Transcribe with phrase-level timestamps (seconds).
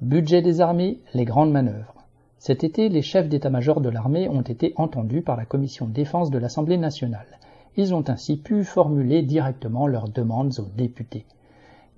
[0.00, 2.06] Budget des armées, les grandes manœuvres.
[2.38, 6.38] Cet été, les chefs d'état-major de l'armée ont été entendus par la commission défense de
[6.38, 7.38] l'Assemblée nationale.
[7.76, 11.26] Ils ont ainsi pu formuler directement leurs demandes aux députés.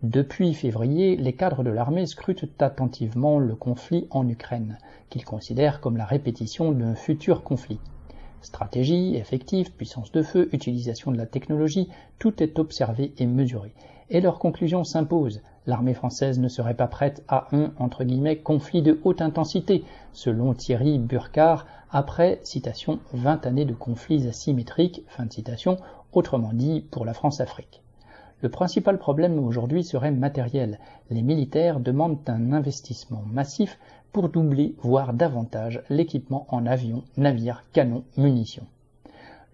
[0.02, 4.78] Depuis février, les cadres de l'armée scrutent attentivement le conflit en Ukraine,
[5.08, 7.78] qu'ils considèrent comme la répétition d'un futur conflit.
[8.40, 11.88] Stratégie, effectifs, puissance de feu, utilisation de la technologie,
[12.18, 13.74] tout est observé et mesuré.
[14.10, 15.40] Et leur conclusion s'impose.
[15.66, 17.70] L'armée française ne serait pas prête à un
[18.42, 25.26] conflit de haute intensité, selon Thierry Burkhardt, après citation 20 années de conflits asymétriques, fin
[25.26, 25.76] de citation,
[26.12, 27.82] autrement dit pour la France-Afrique.
[28.40, 30.80] Le principal problème aujourd'hui serait matériel.
[31.10, 33.78] Les militaires demandent un investissement massif
[34.12, 38.66] pour doubler, voire davantage, l'équipement en avions, navires, canons, munitions.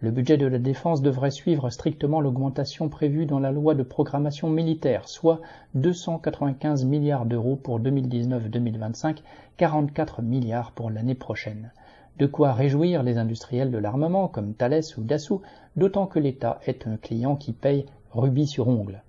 [0.01, 4.49] Le budget de la défense devrait suivre strictement l'augmentation prévue dans la loi de programmation
[4.49, 5.41] militaire, soit
[5.75, 9.23] 295 milliards d'euros pour 2019-2025,
[9.57, 11.73] 44 milliards pour l'année prochaine.
[12.17, 15.43] De quoi réjouir les industriels de l'armement comme Thales ou Dassault,
[15.77, 19.03] d'autant que l'État est un client qui paye rubis sur ongle.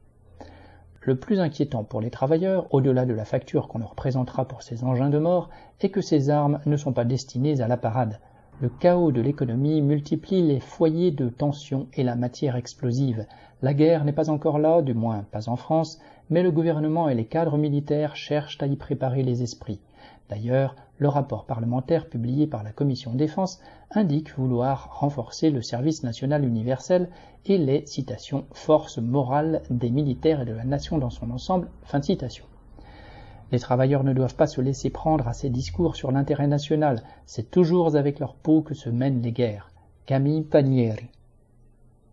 [1.02, 4.84] Le plus inquiétant pour les travailleurs, au-delà de la facture qu'on leur présentera pour ces
[4.84, 8.20] engins de mort, est que ces armes ne sont pas destinées à la parade.
[8.62, 13.26] Le chaos de l'économie multiplie les foyers de tension et la matière explosive.
[13.62, 15.98] La guerre n'est pas encore là, du moins pas en France,
[16.30, 19.80] mais le gouvernement et les cadres militaires cherchent à y préparer les esprits.
[20.30, 26.44] D'ailleurs, le rapport parlementaire publié par la Commission défense indique vouloir renforcer le service national
[26.44, 27.10] universel
[27.46, 31.70] et les citations forces morales des militaires et de la nation dans son ensemble.
[31.84, 32.44] Fin de citation.
[33.52, 37.50] Les travailleurs ne doivent pas se laisser prendre à ces discours sur l'intérêt national, c'est
[37.50, 39.72] toujours avec leur peau que se mènent les guerres.
[40.06, 41.09] Camille Panieri.